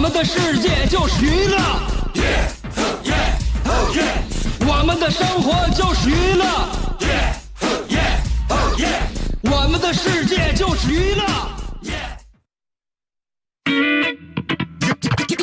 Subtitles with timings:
[0.00, 1.58] 们的世界就是娱乐，
[4.66, 6.46] 我们的生活就是娱乐，
[9.42, 11.22] 我们的世界就是娱乐。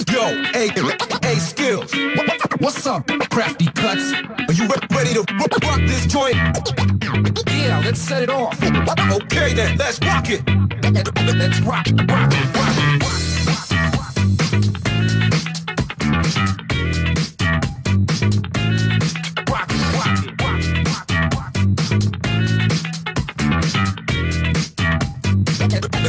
[0.09, 0.69] Yo, hey,
[1.21, 1.93] hey, skills.
[2.59, 4.11] What's up, crafty cuts?
[4.47, 6.35] Are you re- ready to rock rock this joint?
[7.45, 8.57] Yeah, let's set it off.
[8.59, 10.41] Okay then, let's rock it.
[10.81, 13.66] Let's rock, rock, rock, rock,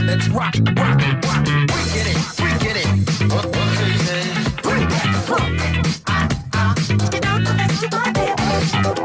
[0.09, 1.45] Let's rock, rock, rock.
[1.45, 2.89] We get it, we get it.
[4.63, 5.61] Bring back the funk.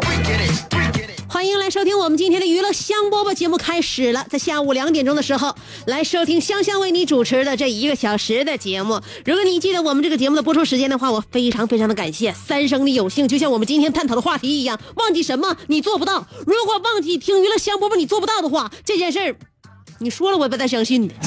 [0.07, 1.21] We get it, we get it.
[1.27, 5.53] 欢迎来收听我们今天的娱乐香饽饽节目开始了，在下午两点钟的时候
[5.87, 9.01] 来收听香香为你主持的这一个小时的节目。
[9.25, 12.31] 如果你记得我们这个节目的播出时间的话，我非常非常的感谢。
[12.31, 16.25] 三生的有幸，就像我们今天探讨的话题一样，忘记什么你做不到。
[16.47, 19.35] 如果忘记听娱乐香饽饽你做不到的话，这件事儿
[19.99, 21.13] 你说了我也不太相信的。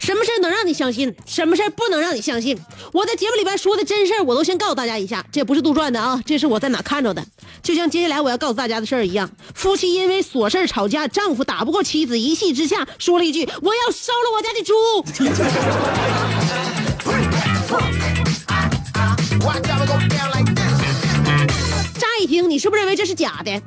[0.00, 1.14] 什么事儿能让你相信？
[1.24, 2.58] 什么事儿不能让你相信？
[2.92, 7.24] 我在节目里边说的真事儿，我都先告诉大家一下，这不是杜撰的啊，这是我在哪看着的。
[7.62, 14.74] 就像接下来我要告诉大家的事儿一样，夫妻因为琐事儿吵架，丈夫打不过妻子，一气之下说了一句：“我要烧了我家的猪。
[21.98, 23.62] 乍一听，你是不是认为这是假的？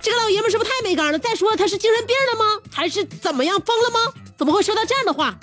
[0.00, 1.18] 这个老爷们是不是太没刚了？
[1.18, 2.44] 再说他是精神病了吗？
[2.72, 3.98] 还是怎么样疯了吗？
[4.36, 5.36] 怎么会说到这样的话？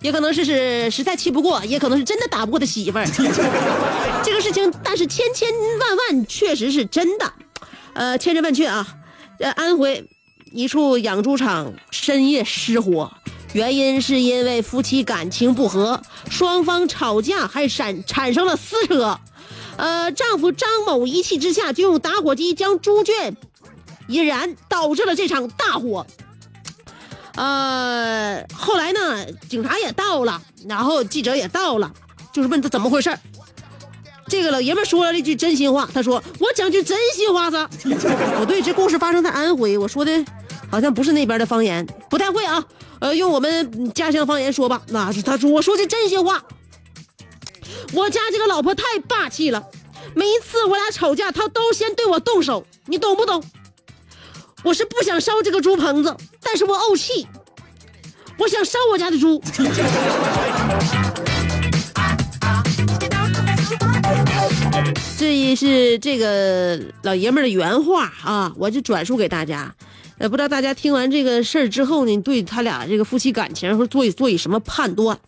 [0.00, 3.06] 也可能是是实在气不过，也可能是真的打不过他媳妇儿。
[4.24, 5.48] 这个事情，但是千千
[5.78, 7.32] 万万确实是真的，
[7.94, 8.86] 呃，千真万确啊。
[9.38, 10.04] 呃，安徽
[10.50, 13.12] 一处养猪场深夜失火，
[13.52, 19.18] 原因是因为夫妻感情不和，双方吵架还产产生了撕扯。
[19.76, 23.36] 呃，丈夫张某一气之下就用打火机将猪圈
[24.06, 26.06] 一燃，导致了这场大火。
[27.34, 31.92] 呃，后来呢，警察也到了，然后记者也到了，
[32.32, 33.18] 就是问他怎么回事儿
[34.28, 37.66] 这个老爷们说了一句真心话，他说：“我讲句真心话噻。
[38.38, 40.24] ”不对，这故事发生在安徽，我说的
[40.70, 42.64] 好像不是那边的方言，不太会啊。
[43.02, 46.40] 呃，用我们家乡方言说吧，那是他说我说句真心话。
[47.92, 49.60] 我家这个老婆太霸气了，
[50.14, 53.42] 每一次我俩吵架，她都先对我动手，你懂不懂？
[54.62, 57.26] 我是不想烧这个猪棚子，但是我怄气，
[58.38, 59.42] 我想烧我家的猪。
[65.18, 69.74] 这也是这个老爷们的原话啊，我就转述给大家。
[70.22, 75.18] 呃，不知道大家听完这个事儿之后呢，对他俩这个夫妻感情会做以做以什么判断？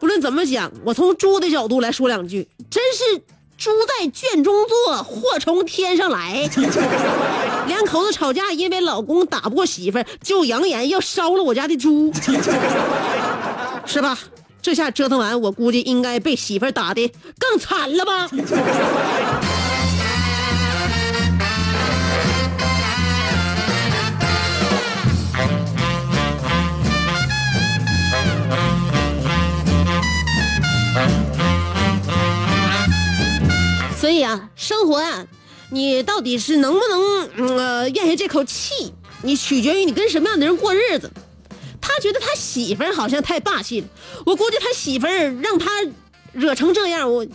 [0.00, 3.18] 不论怎么讲，我从猪的角度来说两句，真是
[3.58, 6.48] 猪在圈中坐，祸从天上来。
[7.68, 12.10] 两口子吵架，因为老公打不过媳妇儿，就扬言要烧了我家的猪，
[13.84, 14.18] 是吧？
[14.62, 18.26] 这下折腾完，我估计应该被媳妇儿打的更惨了吧？
[34.04, 35.24] 所以啊，生活啊，
[35.70, 38.92] 你到底是能不能呃咽下这口气，
[39.22, 41.10] 你取决于你跟什么样的人过日子。
[41.80, 43.86] 他觉得他媳妇儿好像太霸气了，
[44.26, 45.70] 我估计他媳妇儿让他
[46.34, 47.26] 惹成这样，我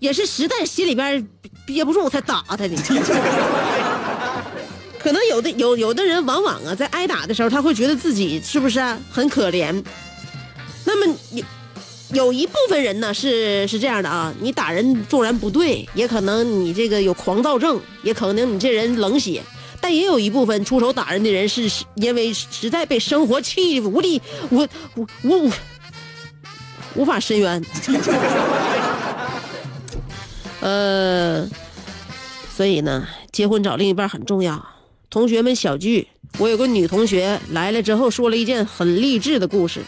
[0.00, 1.28] 也是实在心里边
[1.64, 2.70] 憋不住才打他的。
[4.98, 8.80] 可能有的有有的人往往啊，在挨打的时候，他会觉得自己是不是
[9.12, 9.80] 很可怜。
[10.84, 11.44] 那么你
[12.14, 19.42] 有一部分人呢是是这样的啊，你打人纵然不对，也可能你这个有狂躁症，也可能你这人冷血，
[19.80, 24.66] 但也有一部分出手打人的人是因为实在被生活气无力无
[24.96, 25.52] 无无无
[26.94, 27.62] 无法伸冤。
[30.60, 31.46] 呃，
[32.56, 34.66] 所以呢，结婚找另一半很重要。
[35.10, 36.08] 同学们小聚，
[36.38, 39.82] 我有个女同学来了之后，说了一件很励志的故事，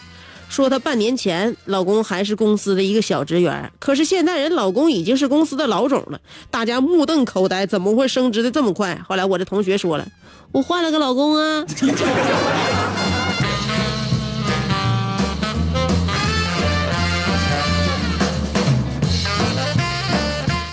[0.51, 6.19] 说她半年前老公还是公司的一个小职员，可是现在人老公已经是公司的老总了，
[6.51, 9.01] 大家目瞪口呆，怎么会升职的这么快？
[9.07, 10.05] 后来我的同学说了，
[10.51, 11.65] 我换了个老公啊。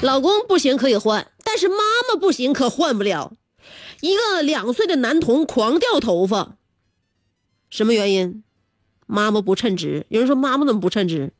[0.02, 1.76] 老公不行可以换，但是妈
[2.12, 3.34] 妈不行可换不了。
[4.00, 6.56] 一个两岁的男童狂掉头发，
[7.70, 8.42] 什么原因？
[9.08, 10.06] 妈妈不称职。
[10.10, 11.32] 有人说妈妈怎么不称职？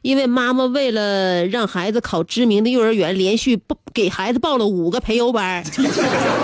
[0.00, 5.62] 因为妈妈为了让孩子考知名的幼儿园，连续报给孩子报了五个培优班。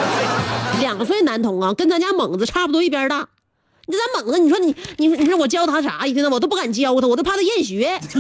[0.79, 3.27] 两岁男童啊，跟咱家猛子差不多一边大。
[3.87, 6.07] 你咱猛子，你说你你你说我教他啥？
[6.07, 7.99] 一天我都不敢教他，我都怕他厌学。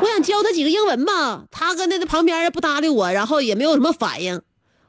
[0.00, 4.40] 我想教他几个英文吧，他搁那旁边不搭理我，然后也没有什么反应。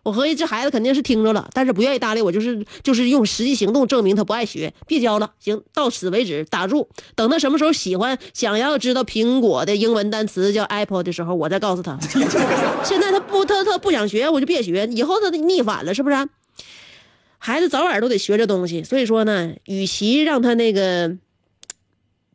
[0.07, 6.87] 我合计这孩子肯定是听着了，但是不愿意搭理我，就是就是用实际行动证明他不爱学，别教了，行，到此为止，打住。
[7.13, 11.99] 等他什么时候喜欢，想要知道苹果的英文单词叫 apple 的时候，我再告诉他。
[12.85, 16.29] 现在他不，他他不想学，我就别学，以后他逆反了，是不是？
[17.37, 21.17] 孩子早晚都得学这东西，所以说呢，与其让他那个。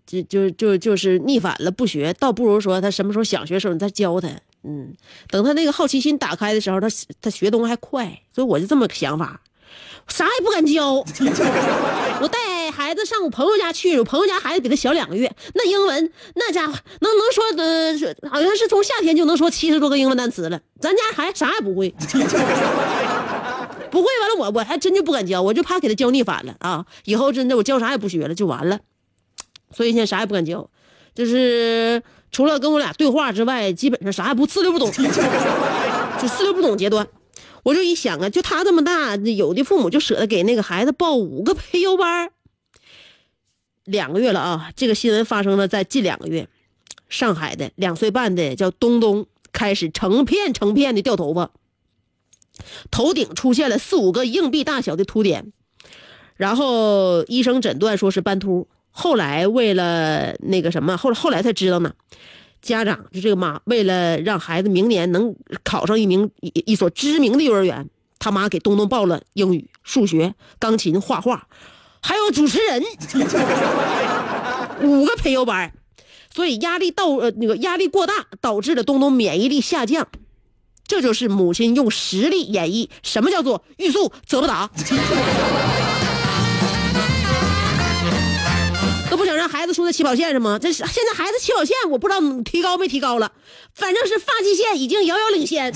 [0.05, 4.29] 就就就就是逆反了，不学，倒不如说他什么时候想学的时候，你再教他。
[4.65, 4.95] 嗯，
[5.29, 6.89] 等他那个好奇心打开的时候，他
[7.21, 8.21] 他学东西还快。
[8.35, 9.41] 所以我就这么个想法，
[10.09, 10.95] 啥也不敢教。
[12.23, 17.93] 我带孩子上我朋友家去，我朋友家孩子比他小两个月，那英文那家伙能能说呃，
[18.31, 20.61] 好像是从夏天就能说七十多个英文单词了。
[20.81, 21.91] 咱家孩子啥也不会，
[23.91, 26.87] 不会完了，我我还真就不敢教，我就怕给他教逆反了啊！
[27.05, 28.81] 以后真的我教啥也不学了，就完了。
[29.75, 30.71] 所以现在啥也不敢教，
[31.15, 34.91] 就是除了跟我俩对话之外，基本上啥也不四六不懂，
[36.21, 37.07] 就四六不懂阶段。
[37.63, 42.31] 我就一想啊，就他这么大，有的父母就舍得给那个孩子报五个培优班。
[43.85, 46.49] 两个月了啊，这个新闻发生了在近两个月，
[47.09, 51.51] 上海的两岁半的叫东东开始成片成片的掉头发，
[52.91, 55.53] 头顶出现了四五个硬币大小的凸点，
[56.37, 58.69] 然后医生诊断说是斑秃。
[58.93, 61.93] 后来为了那个什么，后来后来才知道呢，
[62.61, 65.35] 家长就这个妈为了让孩子明年能
[65.65, 71.49] 考上一名一一所知名的幼儿园，他妈给东东报了英语、数学、钢琴、画画，
[72.01, 72.83] 还有主持人，
[74.83, 75.73] 五个培优班，
[76.35, 80.07] 所以压力到呃那个压力过大，导致了东东免疫力下降，
[80.87, 84.71] 这就是母亲用实力演绎什么叫做欲速则不达。
[89.43, 90.57] 让孩子输在起跑线上吗？
[90.57, 93.33] 这是现在孩子起跑线，我不知道提高没提高了，
[93.75, 95.75] 反正是发际线已经遥遥领先。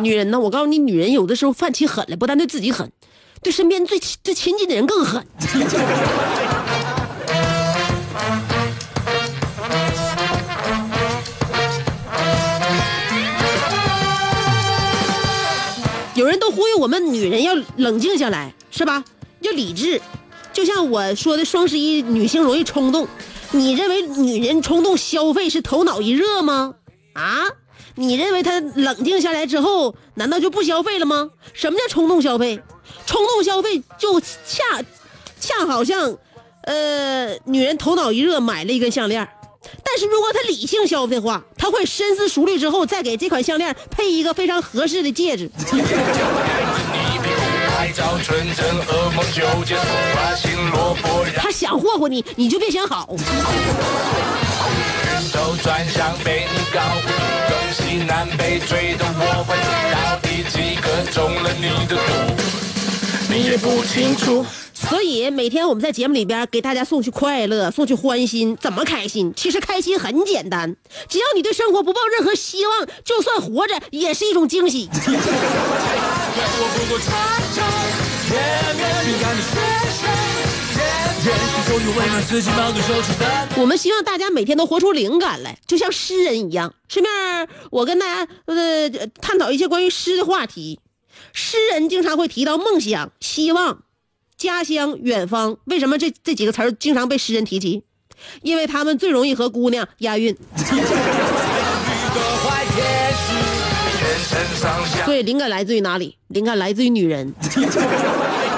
[0.00, 0.38] 女人呢？
[0.38, 2.92] 我告诉你，女人有的时候犯起狠来，不但对自己狠，
[3.42, 5.26] 对身边最最亲近的人更狠。
[16.26, 19.04] 有人都呼吁我们女人要冷静下来，是吧？
[19.42, 20.02] 要理智。
[20.52, 23.06] 就像我说的，双十一女性容易冲动。
[23.52, 26.74] 你认为女人冲动消费是头脑一热吗？
[27.12, 27.44] 啊？
[27.94, 31.30] 你认为她冷静下来之后，难道就不消费了吗？
[31.52, 32.60] 什么叫冲动消费？
[33.06, 34.82] 冲动消费就恰
[35.38, 36.18] 恰好像，
[36.62, 39.28] 呃，女人头脑一热买了一根项链。
[39.88, 45.48] 但是如果他理性消费的话，他会深思熟虑之后再给这款项链配一个非常合适的戒指。
[51.36, 53.06] 他想霍霍你，你就别想好。
[53.06, 53.16] 东
[57.72, 62.02] 西南北追踪，我会知道第几个中了你的毒
[63.28, 64.44] 你也不清楚。
[64.76, 69.32] 所以每天我们在节目里边给大家送去快乐，送去欢心，怎么开心？
[69.34, 70.76] 其实开心很简单，
[71.08, 74.90] 只要你对生活不抱任何希望，就算活着也是一种惊喜。
[83.56, 86.74] 我们希望大家每天都活出灵感来，就像诗人一样。
[86.86, 88.90] 顺便我跟大家呃
[89.22, 90.80] 探讨一些关于诗的话题。
[91.32, 93.85] 诗人经常会提到梦想、希望。
[94.36, 97.82] 家乡、远方，为什么这这几个词儿经常被诗人提及？
[98.42, 100.36] 因为他们最容易和姑娘押韵。
[104.56, 105.04] 上下。
[105.04, 106.16] 对，灵感来自于哪里？
[106.28, 107.32] 灵感来自于女人。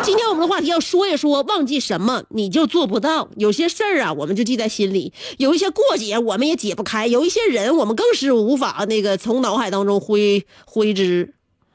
[0.03, 3.29] 今天我们的话题要说一说，忘记什么你就做不到。
[3.37, 11.35] 有些事儿啊，我们就记在心里；有一些过节我们也解不开；有一些人我们更是无法那个从脑海当中挥挥之，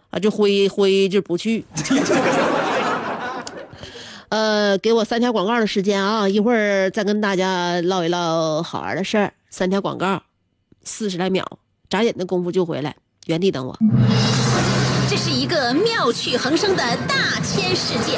[0.10, 1.66] 啊，就挥挥之不去。
[4.34, 9.32] 呃，给我三条广告的时间啊，一会儿再跟大家唠一唠好玩的事儿。
[9.52, 10.24] 三条广告，
[10.84, 11.46] 四十来秒，
[11.88, 12.96] 眨眼的功夫就回来，
[13.28, 13.78] 原地等我。
[15.08, 18.18] 这是一个妙趣横生的大千世界。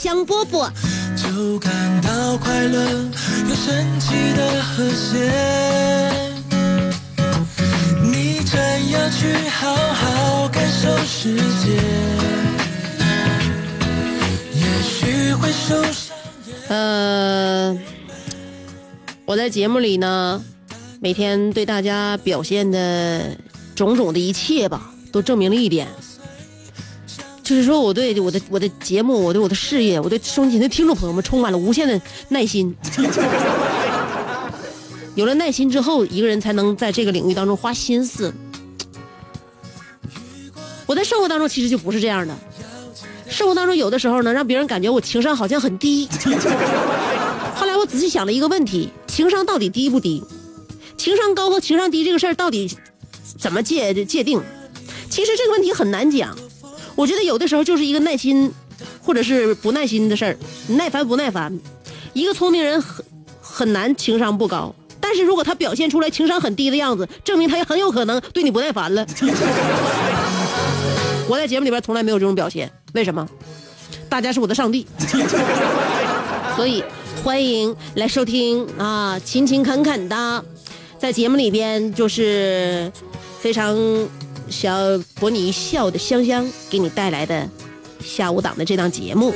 [0.00, 0.70] 香饽饽。
[1.14, 5.30] 就感到快乐，有神奇的和谐。
[8.02, 11.76] 你真要去好好感受世界，
[14.54, 16.16] 也许会受伤。
[16.68, 17.78] 呃，
[19.26, 20.42] 我在节目里呢，
[21.00, 23.36] 每天对大家表现的
[23.74, 25.86] 种种的一切吧，都证明了一点，
[27.50, 32.72] 就是说我对我的我的节目，我对我的事业，我对收音机的听众朋友们充满了无限的耐心。
[35.16, 38.32] 有了耐心之后，一个人才能在这个领域当中花心思。
[40.86, 42.38] 我在生活当中其实就不是这样的，
[43.28, 46.08] 生活当中有的时候呢，让别人感觉我情商好像很低。
[47.56, 50.22] 后来我仔细想了一个问题：情商到底低不低？
[50.96, 52.70] 情商高和情商低这个事儿到底
[53.36, 54.40] 怎么界界定？
[55.10, 56.38] 其实这个问题很难讲。
[57.00, 58.52] 我觉得有的时候就是一个耐心，
[59.02, 60.36] 或者是不耐心的事儿，
[60.68, 61.58] 耐烦不耐烦。
[62.12, 63.02] 一个聪明人很
[63.40, 69.06] 很难情商不高，但是如果他表现出来情商很低的样子，证明他也很有可能对你不耐烦了。
[71.26, 73.26] 我在节目里边从来没有这种表现，为什么？
[74.10, 74.86] 大家是我的上帝，
[76.54, 76.84] 所以
[77.24, 80.44] 欢迎来收听啊，勤勤恳恳的，
[80.98, 82.92] 在节目里边就是
[83.40, 83.74] 非常
[84.50, 87.48] 想博你一笑的香香给你带来的
[88.04, 89.32] 下午档的这档节目。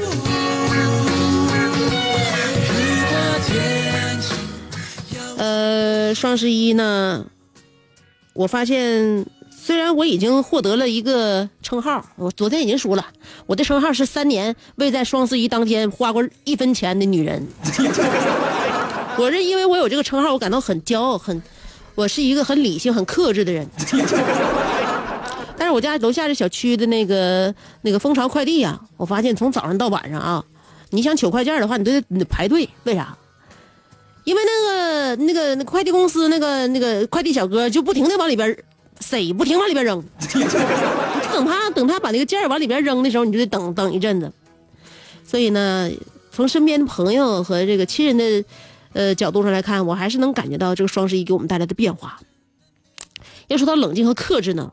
[5.37, 7.27] 呃，双十一呢，
[8.33, 13.07] 我发现虽然我已经获得了一个称号，我昨天已经说了，
[13.47, 17.47] 我的称号是三年未在双十一当天花过一分钱的女人。
[19.17, 21.41] 我是因为我有这个称号，我感到很骄傲，很，
[21.95, 23.69] 我是一个很理性、很克制的人。
[25.57, 30.45] 但是我家楼下这小区的那个那个蜂巢快递呀、我发现从早上到晚上啊，
[30.91, 33.17] 你想取快件的话，你都得你得排队，为啥？
[34.25, 38.57] 因为那个那个快递公司那个那个快递小哥就不停的往里边
[39.01, 40.03] 塞，不停往里边扔，
[41.31, 44.33] 等他等他把那个件往里边扔的时候，你就得等等一阵子。
[45.25, 45.91] 所以呢，
[46.33, 48.45] 从身边的朋友和这个亲人的
[48.95, 52.19] 呃角度上来看，我还是能感觉到这个双十一给我们带来的变化。
[53.49, 54.73] 要说到冷静和克制呢，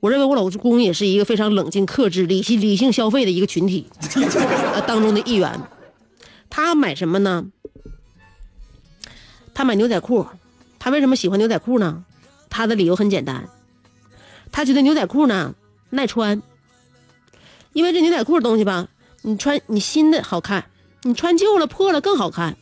[0.00, 3.86] 我认为我老公也是一个非常冷静、克制、理性、理性消费的一个群体
[4.72, 5.60] 呃当中的一员。
[6.48, 7.46] 他买什么呢？
[9.52, 10.26] 他买牛仔裤，
[10.78, 12.04] 他为什么喜欢牛仔裤呢？
[12.48, 13.48] 他的理由很简单，
[14.50, 15.54] 他觉得牛仔裤呢
[15.90, 16.42] 耐穿，
[17.74, 18.88] 因为这牛仔裤的东西吧，
[19.22, 20.64] 你穿你新的好看，
[21.02, 22.56] 你穿旧了破了更好看。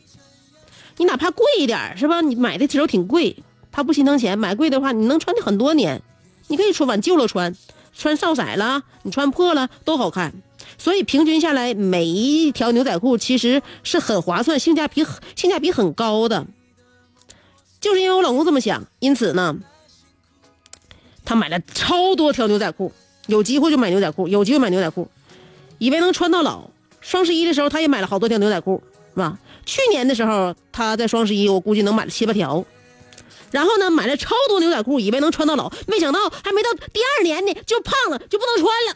[0.97, 2.19] 你哪怕贵一点是吧？
[2.19, 3.41] 你买的时候挺贵，
[3.71, 6.01] 他不心疼钱，买贵的话你能穿很多年，
[6.49, 7.55] 你可以穿往旧了穿，
[7.97, 10.33] 穿少色了，你穿破了都好看。
[10.77, 16.45] 所以平均下来，每一条牛仔裤其实是很划算，性价比性价比很高的。
[17.79, 19.55] 就是因为我老公这么想，因此呢，
[21.23, 22.91] 他买了超多条牛仔裤，
[23.27, 25.09] 有机会就买牛仔裤，有机会买牛仔裤，
[25.77, 26.69] 以为能穿到老。
[27.01, 29.39] 双十一的时候，他也买了好多条牛仔裤，是吧？
[29.65, 32.65] 去年的时候，他在双十一，我估计能买了七八条。
[33.51, 38.95] 然后呢，买了超多牛仔裤，以为能穿到老，没想到还没到第二年呢，就胖了，就不能穿了。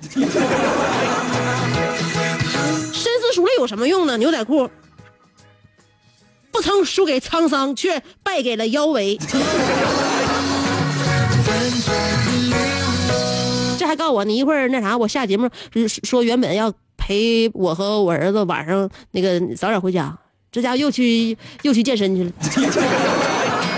[2.93, 4.17] 深思熟虑有什么用呢？
[4.17, 4.69] 牛仔裤
[6.51, 9.17] 不曾输给沧桑，却败给了腰围。
[13.77, 15.49] 这还告诉我，你一会儿那啥，我下节目
[16.03, 20.15] 说原本要陪我和我儿子晚上那个早点回家，
[20.51, 22.31] 这家伙又去又去健身去了。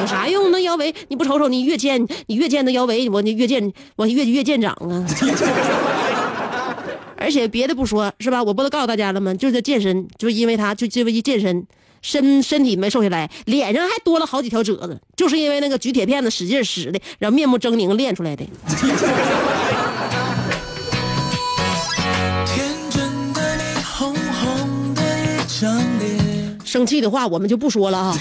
[0.02, 0.52] 有啥用？
[0.52, 5.06] 那腰围你不瞅瞅，你越健，你越健那腰围，我你越健，我越越健长啊！
[7.18, 8.44] 而且别的不说，是吧？
[8.44, 9.34] 我不都告诉大家了吗？
[9.34, 11.66] 就是健身，就因为他，就因为一健身，
[12.02, 18.46] 身身体没瘦下来，脸上还多了好几条褶子，就是因为那个举铁片子使劲使的，然后面目狰狞练出来的。
[22.46, 25.95] 天真的你，红红的一张。
[26.75, 28.20] 生气的话我们就不说了哈。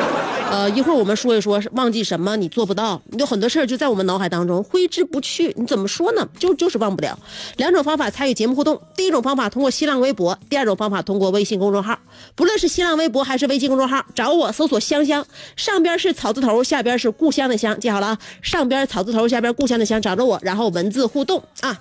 [0.50, 5.54] 呃，一会儿我们说一说忘记什么你做不到，有很多事儿就在我们脑海当中挥之不去。
[5.56, 6.26] 你怎么说呢？
[6.38, 7.16] 就就是忘不了。
[7.58, 11.98] 两种方法参与节目互动：第一种方法通过新浪微博，第二种方法通过微信公众号。
[12.34, 18.18] 不论是新浪微博还是微信公众号，找我搜索“香香”，上边是草字头，下边是故乡的乡，记好了啊！
[18.40, 21.78] 上边草字头，下边故乡的乡，找着我，然后文字互动啊。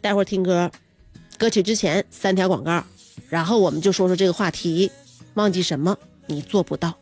[0.00, 0.70] 待会儿听歌，
[1.36, 2.82] 歌曲之前三条广告，
[3.28, 4.90] 然后我们就说说这个话题：
[5.34, 5.96] 忘记什么？
[6.26, 6.94] 你做不到。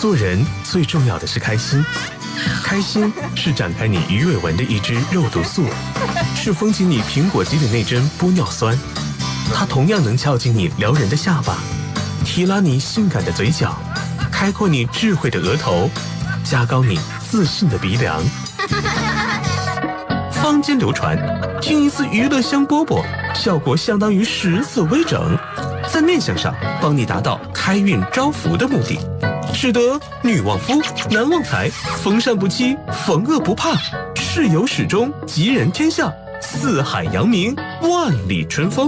[0.00, 1.82] 做人最重要的是开心，
[2.62, 5.64] 开心是展开你鱼尾纹的一支肉毒素，
[6.36, 8.78] 是封紧你苹果肌的那针玻尿酸，
[9.54, 11.58] 它同样能翘起你撩人的下巴，
[12.24, 13.74] 提拉你性感的嘴角，
[14.30, 15.88] 开阔你智慧的额头，
[16.44, 16.98] 加高你
[17.30, 18.22] 自信的鼻梁。
[20.44, 21.16] 坊间流传，
[21.62, 23.02] 听一次娱乐香饽饽，
[23.34, 25.34] 效果相当于十次微整，
[25.90, 28.98] 在面相上帮你达到开运招福的目的，
[29.54, 31.70] 使得女旺夫，男旺财，
[32.02, 33.74] 逢善不欺，逢恶不怕，
[34.16, 38.86] 事有始终，吉人天下，四海扬名，万里春风。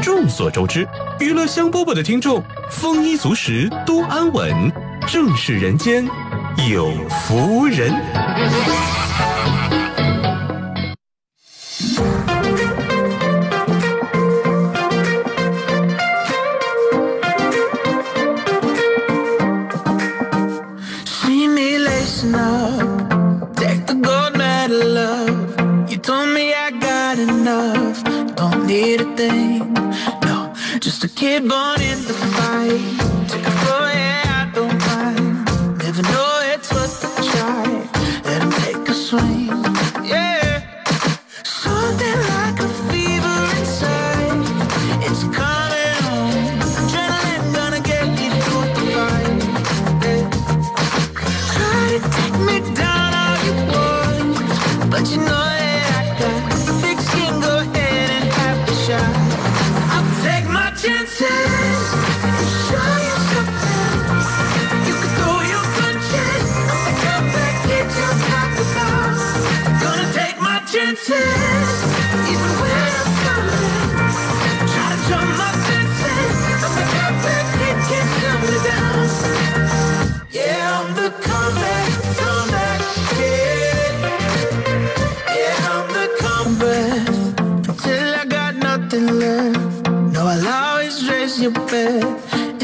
[0.00, 0.86] 众所周知，
[1.18, 4.72] 娱乐香饽饽的听众丰衣足食，多安稳，
[5.08, 6.08] 正是人间
[6.70, 7.92] 有福人。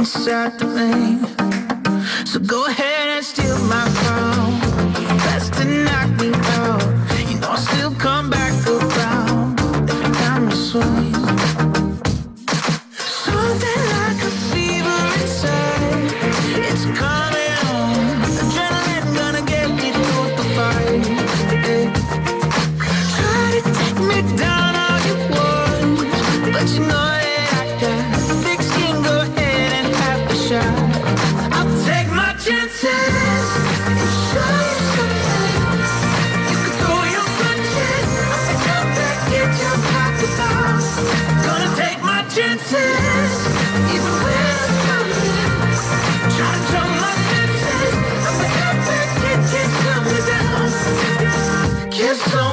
[0.01, 2.27] Inside the rain.
[2.27, 2.90] So go ahead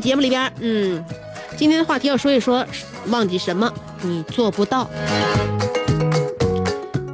[0.00, 0.52] 节目里边。
[0.60, 1.04] 嗯，
[1.56, 2.66] 今天的话题要说一说，
[3.08, 4.88] 忘记什么你做不到。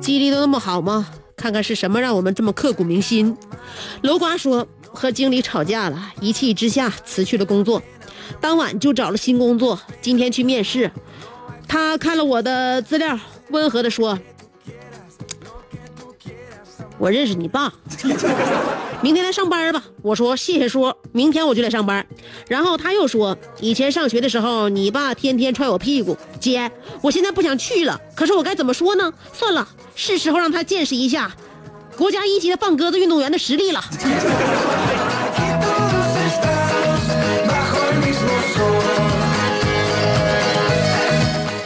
[0.01, 1.09] 记忆力都那么好吗？
[1.37, 3.37] 看看是什么让我们这么刻骨铭心。
[4.03, 7.83] 楼瓜说和经理吵架了，一气之下辞去了工作，
[8.41, 9.79] 当晚就找了新工作。
[10.01, 10.91] 今天去面试，
[11.69, 13.19] 他看了我的资料，
[13.51, 14.19] 温和的说
[16.97, 17.73] ：“我认识你爸。”
[19.05, 19.85] 明天来上班吧。
[20.01, 22.07] 我说谢谢叔，明天我就来上班。
[22.49, 26.17] 然后他又说，以前上学的时候，你爸天天踹我屁股。
[26.41, 29.13] 姐，我现在不想去了，可是我该怎么说呢？
[29.35, 31.31] 算了，是时候让他见识一下
[31.99, 33.85] 国家一级的放鸽子运动员的实力了。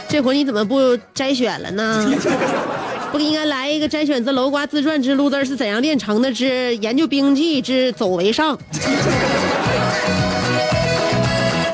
[0.09, 2.11] 这会儿你怎么不摘选了呢？
[3.11, 8.57] 不应该来一个摘选自楼瓜自传之路字是怎样炼成的之研究兵器之走为上。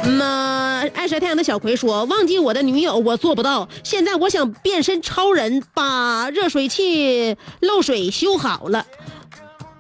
[0.04, 8.86] 嗯呐，爱晒太阳的小葵说：“忘记我的女友我做不到，现在我想变身超人，把热水器漏水修好了。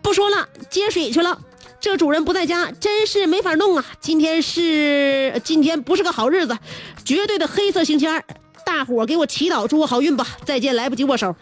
[0.01, 1.39] 不说了，接水去了。
[1.79, 3.85] 这主人不在家，真是没法弄啊！
[4.01, 6.57] 今天是今天不是个好日子，
[7.05, 8.23] 绝对的黑色星期二。
[8.65, 11.33] 大伙给我祈祷祝我好运吧，再见，来不及握手。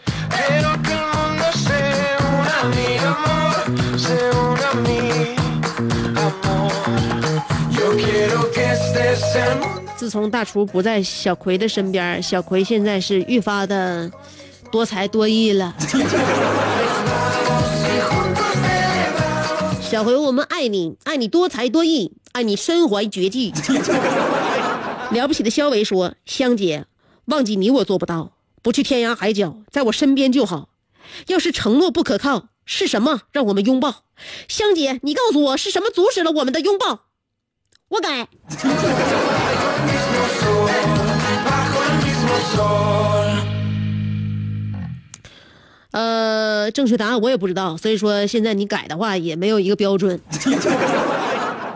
[9.96, 14.10] 自从大厨不在小葵的身边，小葵现在是愈发的
[14.70, 15.74] 多才多艺了。
[19.80, 23.52] 小葵，我们爱你爱你多才多艺，爱你身怀绝技。
[25.10, 26.84] 了不起的肖维说，香姐。
[27.26, 28.32] 忘记你我做不到，
[28.62, 30.68] 不去天涯海角，在我身边就好。
[31.28, 34.04] 要是承诺不可靠，是什么让我们拥抱？
[34.48, 37.06] 香姐，你告诉我是什么阻止了我们的拥抱？
[37.88, 38.28] 我改。
[45.92, 50.20] ”呃，正确答案我也不知道，所以说现在你改的话也没有一个标准。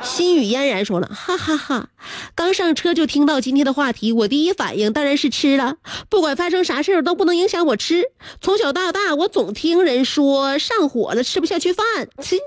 [0.02, 1.88] 心语嫣然说了，哈哈哈
[2.34, 5.76] 刚上车就听到今天的话题，我第一反应当然是吃了，
[6.08, 8.04] 不管发生啥事儿都不能影响我吃。
[8.40, 11.84] 从小到大，我总听人说上火了吃不下去饭，
[12.22, 12.38] 切，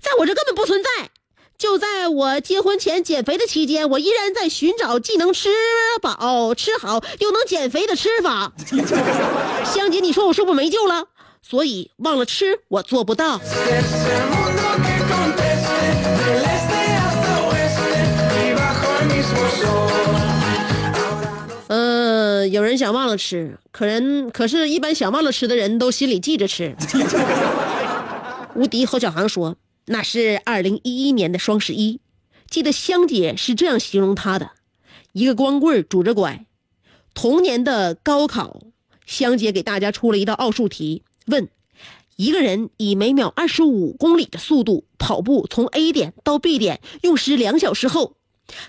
[0.00, 0.88] 在我这根本不存在。
[1.56, 5.48] 就在我结婚前减肥的期间，我依然在寻找既能吃
[6.00, 8.52] 饱吃好又能减肥的吃法。
[9.64, 11.06] 香姐，你说我是不是没救了？
[11.42, 13.40] 所以忘了吃，我做不到。
[22.58, 26.74] 有人想忘了吃，可人可是，一般想忘了吃的人都心里记着吃。
[28.56, 32.00] 无敌侯小航说，那是二零一一年的双十一，
[32.50, 34.50] 记得香姐是这样形容他的：
[35.12, 36.46] 一个光棍拄着拐。
[37.14, 38.60] 同年的高考，
[39.06, 41.48] 香姐给大家出了一道奥数题，问
[42.16, 48.16] 一个人以每秒二十五公里的速度跑步从 A 点到 B 点，用时两小时后，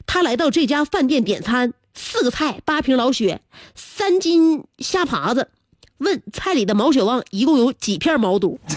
[0.05, 3.41] 他来到这家饭店点餐，四个菜，八瓶老雪，
[3.75, 5.49] 三斤虾爬子。
[5.97, 8.59] 问菜里的毛血旺一共有几片毛肚？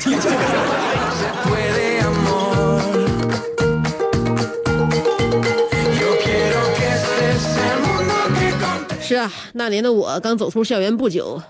[9.01, 11.41] 是啊，那年的我刚走出校园不久，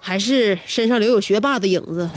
[0.00, 2.08] 还是身上留有学霸的影子。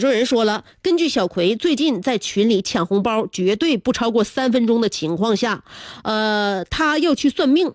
[0.00, 5.62] 一生一个宇宙人说了，根据小葵最近在群里抢红包绝对不超过三分钟的情况下，
[6.02, 7.74] 呃，他要去算命。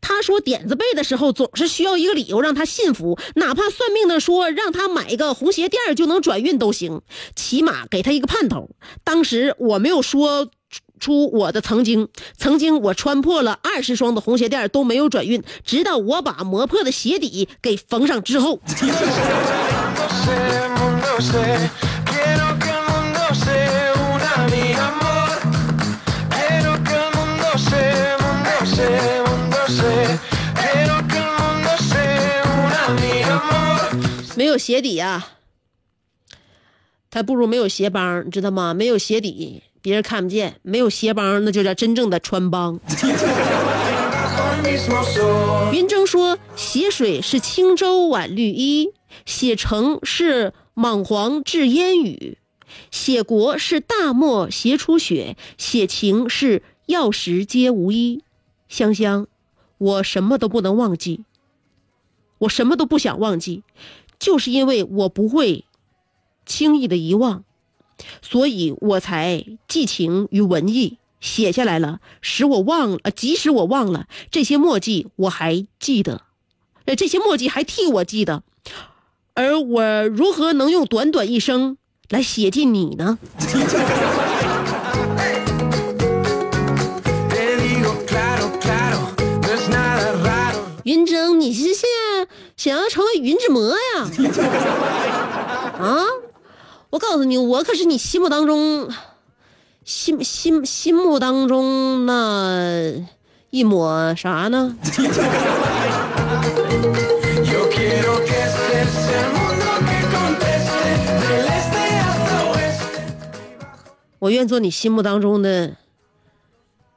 [0.00, 7.02] 他说点子背的时候总是需要一个理由让他信服，哪怕算命的说让他买一个红鞋垫就能转运都行，
[7.34, 8.70] 起码给他一个盼头。
[9.04, 10.50] 当时我没有说
[11.00, 18.60] 出我的曾经，曾经我穿破了二十双的红鞋垫都没有转运，直到我把磨破的鞋底给缝上之后。
[34.36, 35.30] 没有鞋底啊，
[37.10, 38.72] 他不如没有鞋帮，你知道吗？
[38.72, 42.78] 没有鞋底，别人看不见；没有鞋帮，那就叫真正的穿帮。
[45.72, 48.92] 云峥说：“血水是轻舟晚绿衣，
[49.26, 52.38] 写成是莽黄治烟雨，
[52.92, 58.22] 写国是大漠斜出雪；写情是药石皆无医。
[58.68, 59.26] 香香，
[59.78, 61.24] 我什么都不能忘记，
[62.38, 63.64] 我什么都不想忘记，
[64.20, 65.64] 就是因为我不会
[66.46, 67.42] 轻易的遗忘，
[68.22, 76.22] 所以我才寄情于文艺。”写下来了，使我忘了，呃即使我忘了这些墨迹，我还记得，
[76.84, 78.44] 呃，这些墨迹还替我记得，
[79.38, 81.76] 而我如何能用短短一生
[82.10, 83.16] 来写进你呢？
[90.82, 91.88] 云峥，你是现
[92.56, 94.10] 想要成为云之魔呀？
[95.78, 96.02] 啊！
[96.90, 98.90] 我告诉你，我可是你心目当中，
[99.84, 102.92] 心心心目当中那
[103.50, 104.76] 一抹啥呢？
[114.20, 115.76] 我愿做你心目当中的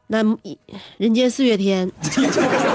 [0.08, 0.24] 那
[0.98, 1.92] 人间四月天。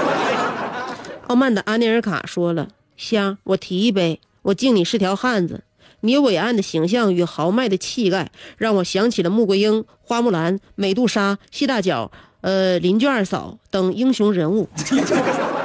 [1.27, 5.63] 傲慢的安尼尔卡说了：“香，我提一杯，我敬你是条汉子。
[5.99, 14.69] 你伟岸的形象与豪迈的气概，让我想起了穆桂英、花木兰、美杜莎、谢大脚、呃邻居二嫂等英雄人物。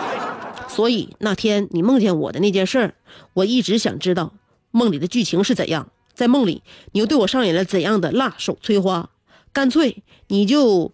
[0.75, 2.95] 所以那天你梦见我的那件事儿，
[3.35, 4.33] 我一直想知道
[4.71, 5.89] 梦里的剧情是怎样。
[6.15, 9.11] 在梦里，你又对我上演了怎样的辣手摧花？
[9.53, 10.91] 干脆你就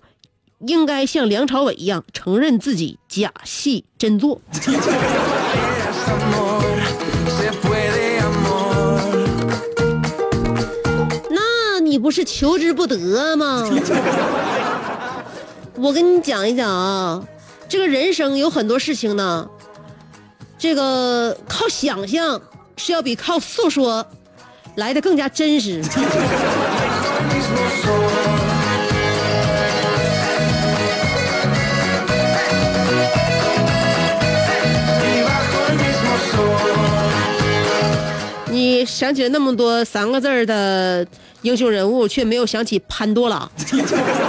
[0.67, 4.41] 应该像梁朝伟一样，承认自己假戏真做。
[11.31, 13.65] 那你不是求之不得吗？
[15.77, 17.25] 我跟你讲一讲啊，
[17.69, 19.49] 这个人生有很多事情呢，
[20.59, 22.41] 这个靠想象
[22.77, 24.05] 是要比靠诉说
[24.75, 25.81] 来的更加真实。
[38.51, 41.07] 你想起了那么多三个字儿的
[41.43, 43.49] 英雄人物，却没有想起潘多拉。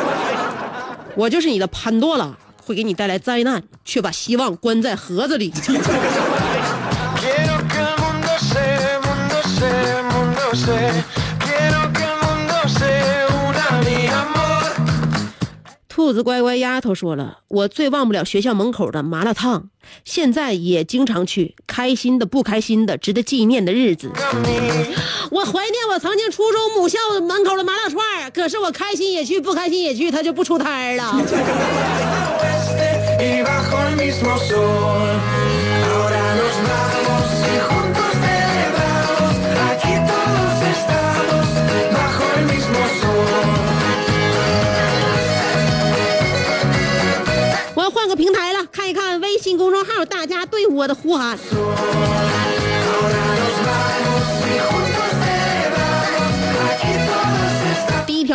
[1.16, 2.32] 我就是你的潘多拉，
[2.70, 5.52] 会给你带来灾难，却把希望关在盒子里。
[15.88, 19.70] 兔子乖乖丫头说了，我最忘不了学校门口的麻辣烫，
[20.06, 24.12] 现在也经常去，开心的不开心的，值得纪念的日子。
[25.32, 32.39] 我怀念我曾经初中母校门口的麻辣串儿可是我开心也去，不开心也去，它就不出摊儿了。
[34.00, 35.20] Mismo sol.
[35.92, 39.34] Ahora nos vamos y juntos celebramos.
[39.70, 41.46] Aquí todos estamos
[41.94, 43.28] bajo el mismo sol.
[47.76, 51.38] 我要换个平台了，看一看微信公众号大家对我的呼喊。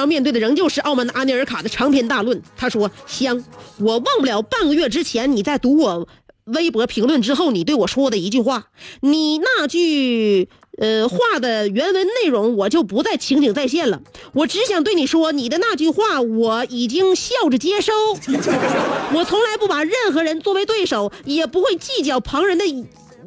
[0.06, 2.42] 面对的仍旧是傲慢的阿尼尔卡的长篇大论。
[2.56, 3.44] 他说：“香，
[3.78, 6.08] 我忘不了半个月之前你在读我
[6.44, 8.66] 微博评论之后，你对我说的一句话。
[9.00, 14.02] 你那句呃话的原文内容我就不再情景再现了。
[14.34, 17.92] 我只想对你说，你的那句话我已经笑着接收。
[19.14, 22.64] 我从来不把任何人作为对手，也不会计较旁人的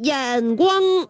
[0.04, 1.08] 眼光。”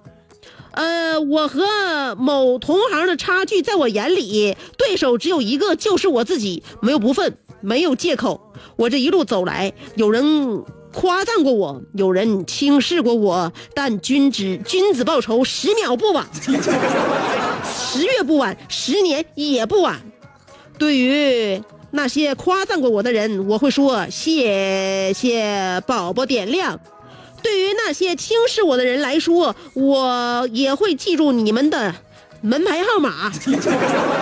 [0.78, 8.54] 呃，我和某同行的差距，在我眼里，对手只有一个，就是我自己，没有不忿，没有借口。
[8.76, 10.64] 我这一路走来，有人
[10.94, 16.28] 夸赞过我，有人轻视过我，但君子君子报仇，十秒不晚，
[17.66, 20.00] 十月不晚，十年也不晚。
[20.78, 21.60] 对于
[21.90, 26.80] 那些夸赞过我的人，我会说谢谢宝宝点亮。
[27.48, 31.96] 对于那些轻视我的人来说，我也会记住你们的
[32.42, 33.32] 门牌号码。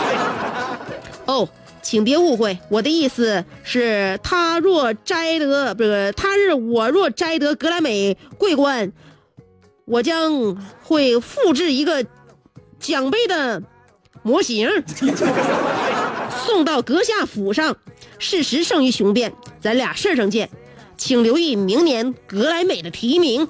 [1.25, 1.49] 哦，
[1.81, 8.93] 请别误会，我的意思是，他若摘得不是他日我若摘得格莱美桂冠，
[9.85, 12.05] 我将会复制一个
[12.79, 13.63] 奖杯的
[14.21, 14.69] 模型，
[16.45, 17.75] 送到阁下府上。
[18.19, 20.47] 事实胜于雄辩，咱俩事儿上见。
[20.97, 23.47] 请留意明年格莱美的提名，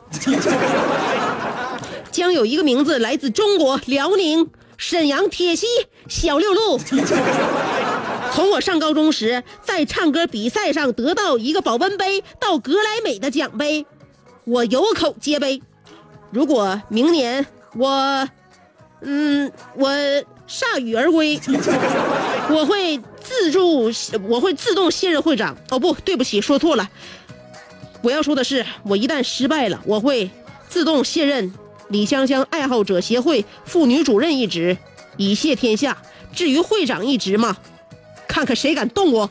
[2.12, 5.68] 将有一个名字来自中国辽宁沈阳铁西
[6.08, 6.80] 小六路。
[8.34, 13.86] 从我上高中时在唱歌比赛上得到一个保温杯，到格莱美的奖杯，
[14.44, 15.62] 我有口皆碑。
[16.32, 17.46] 如果明年
[17.78, 18.28] 我，
[19.02, 19.90] 嗯，我
[20.48, 21.40] 铩羽而归，
[22.50, 23.90] 我会自助，
[24.28, 25.56] 我会自动卸任会长。
[25.70, 26.90] 哦不，对不起，说错了。
[28.06, 30.30] 我要说的是，我一旦失败了，我会
[30.70, 31.52] 自动卸任
[31.90, 34.78] 李香香爱好者协会妇女主任一职，
[35.18, 35.98] 以谢天下。
[36.32, 37.58] 至于会长一职嘛，
[38.28, 39.28] 看看谁敢动我。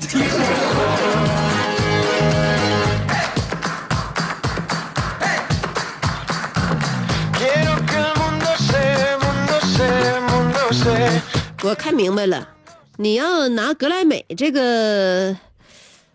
[11.62, 12.48] 我看明白了，
[12.96, 15.36] 你要拿格莱美这个，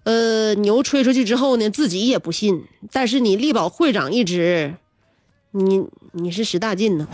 [0.03, 2.63] 呃，牛吹出去之后呢，自己也不信。
[2.91, 4.73] 但是你力保会长一职，
[5.51, 5.83] 你
[6.13, 7.07] 你是使大劲呢。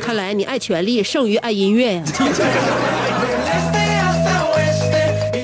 [0.00, 2.04] 看来你爱权力胜于爱音乐呀、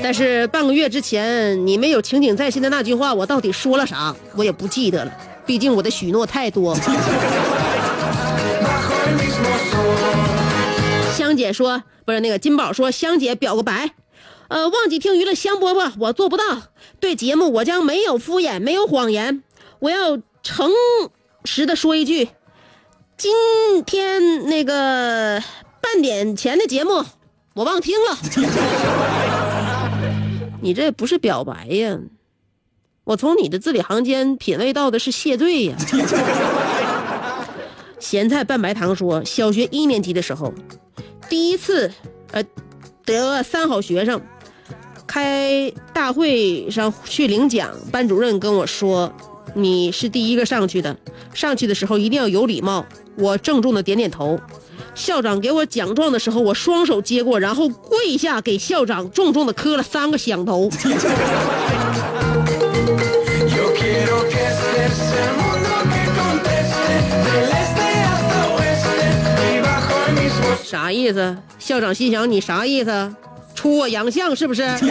[0.03, 5.13] 但是半个月之前你没有情景再现的那句话，我到底说了啥，我也不记得了。
[5.45, 6.77] 毕竟我的许诺太多。
[11.37, 13.93] 姐说，不是那个金宝说，香姐表个白，
[14.49, 16.45] 呃，忘记听娱乐香饽饽，我做不到。
[16.99, 19.43] 对节目，我将没有敷衍，没有谎言，
[19.81, 20.71] 我要诚
[21.45, 22.29] 实的说一句，
[23.17, 23.35] 今
[23.85, 25.43] 天那个
[25.81, 27.05] 半点前的节目
[27.55, 28.19] 我忘听了。
[30.63, 31.99] 你这不是表白呀？
[33.05, 35.77] 我从你的字里行间品味到的是谢罪呀。
[38.01, 40.53] 咸菜拌白糖说，小学一年级的时候，
[41.29, 41.91] 第一次，
[42.33, 42.43] 呃，
[43.05, 44.21] 得三好学生，
[45.07, 49.13] 开大会上去领奖，班主任跟我说，
[49.55, 50.97] 你是第一个上去的，
[51.35, 52.87] 上去的时候一定要有礼貌。
[53.19, 54.39] 我郑重的点点头。
[54.95, 60.71] 校长给我奖状的时候，我双手接过，然后跪下给校长重重的磕了三个响头。
[70.69, 71.37] 啥意思？
[71.61, 73.15] 校长心想你啥意思？
[73.55, 74.67] 出我洋相是不是？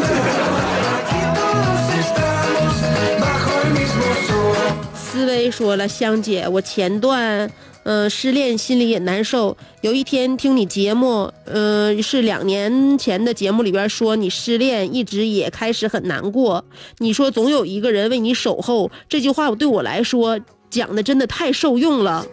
[4.95, 7.51] 思维说了，香姐，我前段
[7.83, 9.57] 呃，失恋心里也难受。
[9.81, 16.63] 有一天听你节目，呃，是两年前的节目里边说你失恋，一直也开始很难过。
[16.99, 22.25] 你说总有一个人为你守候，这句话我对我来说讲的真的太受用了。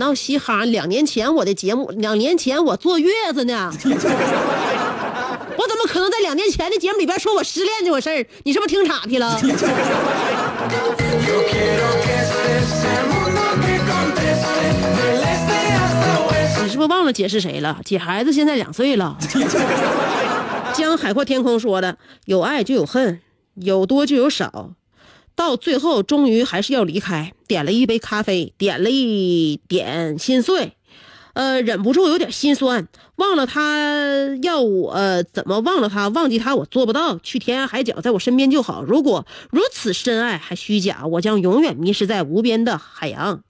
[0.00, 0.64] 闹嘻哈！
[0.64, 8.26] 两年前我的节目，两年前我坐月子呢， 我怎么可能在两年前的节目里边说我失恋这回事儿？
[8.44, 9.38] 你是不是听岔劈了？
[9.42, 9.52] 你
[16.70, 17.78] 是不是忘了解是谁了？
[17.84, 19.18] 姐孩子现在两岁了。
[20.72, 23.20] 江海阔天空说的：“有爱就有恨，
[23.56, 24.70] 有多就有少，
[25.40, 30.76] 到最后终于还是要离开。”点了一杯咖啡，点了一点心碎，
[31.32, 32.86] 呃，忍不住有点心酸。
[33.16, 34.94] 忘了他要我、
[35.32, 36.08] 怎么忘了他？
[36.08, 37.18] 忘记他我做不到。
[37.18, 38.84] 去天涯海角，在我身边就好。
[38.84, 43.42] 如果如此深爱还虚假，我将永远迷失在无边的海洋。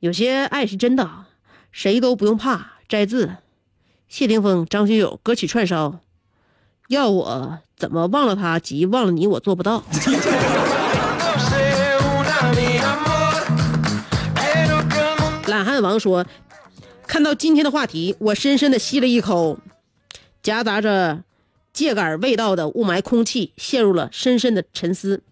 [0.00, 1.26] 有些爱是真的，
[1.70, 2.72] 谁都不用怕。
[2.88, 3.36] 摘自
[4.08, 6.00] 谢霆锋、张学友歌曲串烧。
[6.88, 9.82] 要我怎么忘了他，及忘了你，我做不到。
[15.46, 16.26] 懒汉王说
[17.06, 19.58] ：“看到今天的话题，我深深的吸了一口
[20.42, 21.22] 夹杂着
[21.74, 25.22] 秸秆味道的雾霾空气，陷入了深深的沉思。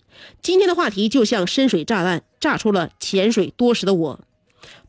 [0.40, 4.20] 今天的话题就像深水炸弹，炸出了潜水多时的我。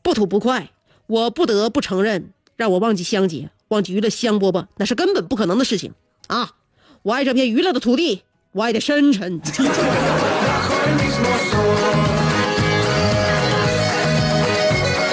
[0.02, 0.70] 不吐不快，
[1.08, 5.94] 我不得不承认，让我忘记香姐，忘记娱乐香饽饽，那是根本不可能的事情
[6.28, 6.50] 啊！
[7.02, 9.42] 我爱这片娱乐的土地，我爱的深沉。”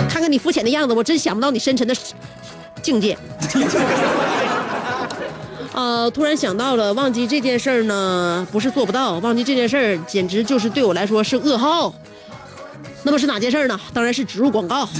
[0.08, 1.94] 看看你肤浅的样子，我真想不到你深沉的
[2.82, 3.16] 境界。
[5.72, 11.94] 呃， 突然想到了，忘记这件事儿呢，不是做不到，忘记这件事儿简直就是对我来说是噩耗。
[13.02, 13.80] 那么是哪件事儿呢？
[13.94, 14.86] 当然是植入广告。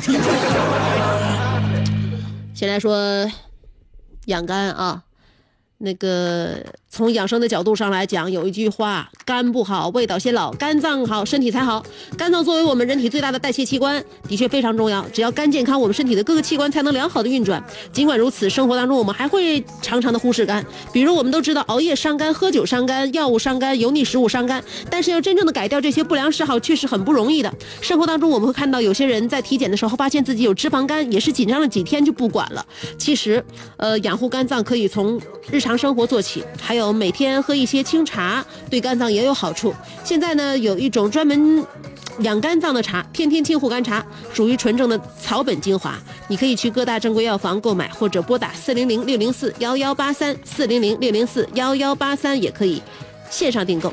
[2.55, 3.31] 先来说
[4.27, 5.03] 养肝啊，
[5.81, 6.63] 那个
[6.93, 11.81] 从养生的角度上来讲，有一句话：肝不好，味道先老；肝脏好，身体才好。
[12.19, 15.01] 肝脏作为我们人体最大的代谢器官，的确非常重要。
[15.13, 17.65] 只要肝健康，我们身体的各个器官才能良好的运转。
[17.93, 24.61] 尽管如此，生活当中我们还会常常的忽视肝，比如我们都知道熬夜伤肝、喝酒伤肝、药物伤肝、油腻食物伤肝，
[24.91, 27.55] 但是要真正的改掉这些不良嗜好，却是很不容易的。
[27.81, 32.67] 生活当中我们会看到有些人在体检的时候发现自己有脂肪肝，也是紧张了几天就不管了。
[32.99, 33.43] 其实，
[33.77, 35.21] 呃，养护肝脏可以从
[35.53, 39.75] 日常生活做起，还有有每天喝一些清茶，对肝脏也有好处。
[40.03, 41.65] 现在呢，有一种专门
[42.21, 45.97] 养肝脏的茶，天天清护肝茶，属于纯正的草本精华。
[46.29, 52.83] 你可以去各大正规药房购买，或者拨打四零零六零四幺幺八三四零零六零四幺幺八三，也可以
[53.31, 53.93] 线上订购。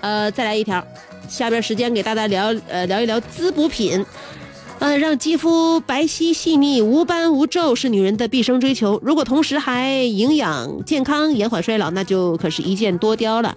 [0.00, 0.84] 呃，再来一条，
[1.28, 4.04] 下边时间给大家聊呃聊一聊滋补品。
[4.80, 9.00] 呃，让肌肤白皙细腻、无斑无皱是女人的毕生追求。
[9.02, 13.56] 如果同时还营养健康、延缓衰老，那就可是一箭多雕了。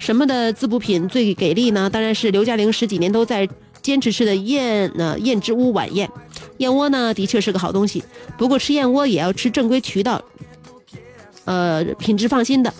[0.00, 1.88] 什么的滋补品最给力呢？
[1.88, 3.48] 当然是刘嘉玲十几年都在
[3.82, 6.10] 坚持吃的燕呃燕之屋晚宴。
[6.58, 8.02] 燕窝呢，的确是个好东西，
[8.36, 10.20] 不过吃燕窝也要吃正规渠道，
[11.44, 12.74] 呃，品质放心的。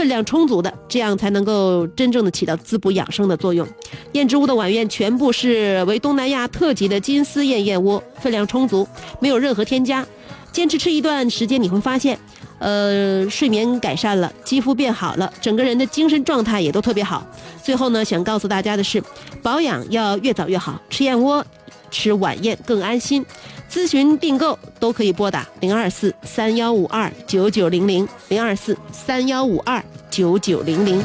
[0.00, 3.68] 分量充足的，这样才能够真正的起到滋补养生的作用。
[4.12, 8.88] 燕之屋的晚宴全部是为东南亚特级的金丝燕燕窝，分量充足，
[9.20, 10.06] 没有任何添加。
[10.52, 12.18] 坚持吃一段时间，你会发现，
[12.60, 17.22] 呃，睡眠改善了，肌肤变好了，整个人的精神状态也都特别好。
[17.62, 19.04] 最后呢，想告诉大家的是，
[19.42, 21.44] 保养要越早越好，吃燕窝，
[21.90, 23.22] 吃晚宴更安心。
[23.70, 30.98] 咨询订购都可以拨打零二四三幺五二九九零零零二四三幺五二九九零零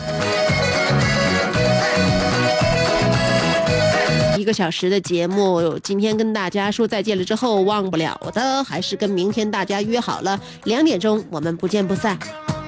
[4.38, 12.18] 一个小时的节目今天跟大家说再见了之后忘不了的还是跟明天大家约好了两点钟我们不见不散。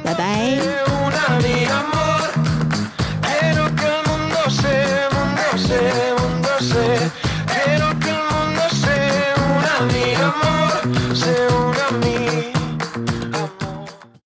[0.03, 0.57] 拜拜。